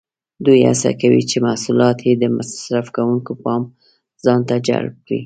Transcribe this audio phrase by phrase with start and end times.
[0.45, 3.61] دوی هڅه کوي چې محصولات یې د مصرف کوونکو پام
[4.23, 5.19] ځانته جلب کړي.